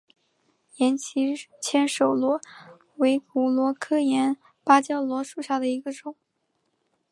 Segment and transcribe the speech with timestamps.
[0.77, 2.41] 岩棘千手螺
[2.95, 6.15] 为骨螺科岩芭蕉螺属下的一个种。